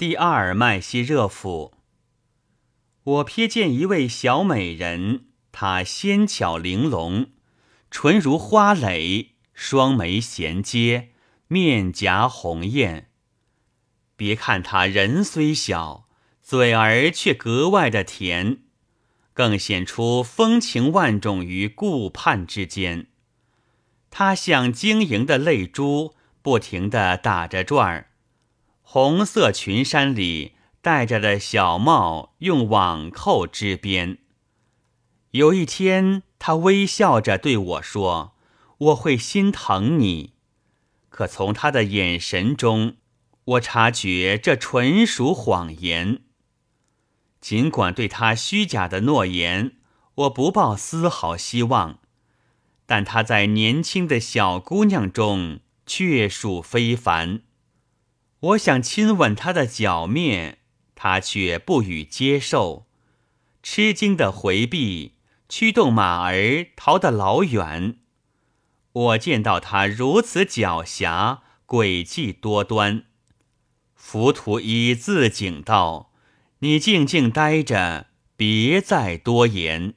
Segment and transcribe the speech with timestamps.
[0.00, 1.74] 第二麦西热府，
[3.02, 7.32] 我瞥见一位小美人，她纤巧玲珑，
[7.90, 11.10] 唇如花蕾，双眉衔接，
[11.48, 13.10] 面颊红艳。
[14.16, 16.08] 别看她人虽小，
[16.40, 18.62] 嘴儿却格外的甜，
[19.34, 23.08] 更显出风情万种于顾盼之间。
[24.08, 28.06] 她像晶莹的泪珠，不停地打着转儿。
[28.92, 34.18] 红色裙衫里戴着的小帽用网扣织边。
[35.30, 38.34] 有一天，他微笑着对我说
[38.78, 40.32] ：“我会心疼你。”
[41.08, 42.96] 可从他的眼神中，
[43.44, 46.22] 我察觉这纯属谎言。
[47.40, 49.76] 尽管对他虚假的诺言，
[50.16, 52.00] 我不抱丝毫希望，
[52.86, 57.42] 但他在年轻的小姑娘中却属非凡。
[58.40, 60.58] 我想亲吻他的脚面，
[60.94, 62.86] 他却不予接受，
[63.62, 65.16] 吃惊的回避，
[65.48, 67.98] 驱动马儿逃得老远。
[68.92, 73.04] 我见到他如此狡黠，诡计多端，
[73.94, 76.10] 浮屠一自警道
[76.60, 78.06] ：“你静静待着，
[78.36, 79.94] 别再多言。”